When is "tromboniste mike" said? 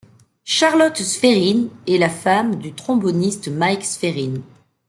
2.73-3.83